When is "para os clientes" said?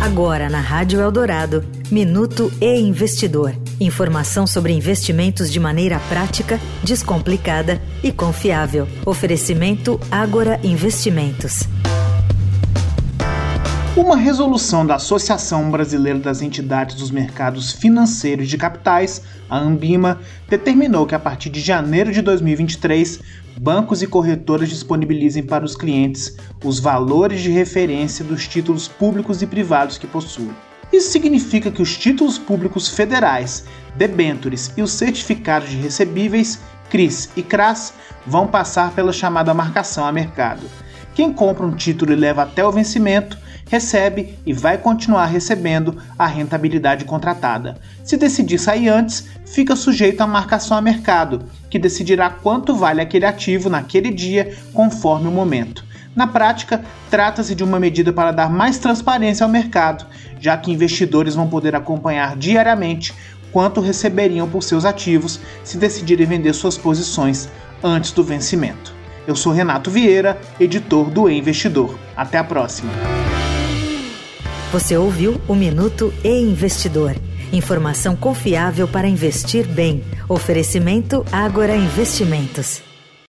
25.42-26.36